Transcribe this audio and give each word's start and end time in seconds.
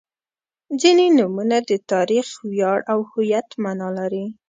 •ځینې 0.81 1.07
نومونه 1.17 1.57
د 1.69 1.71
تاریخ، 1.91 2.27
ویاړ 2.51 2.79
او 2.91 2.99
هویت 3.11 3.47
معنا 3.63 3.89
لري. 3.97 4.25